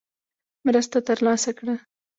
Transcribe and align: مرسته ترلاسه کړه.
مرسته 0.65 0.97
ترلاسه 1.07 1.51
کړه. 1.57 1.75